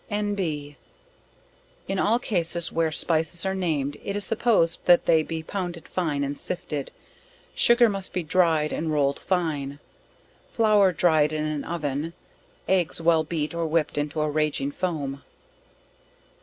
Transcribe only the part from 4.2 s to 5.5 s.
supposed that they be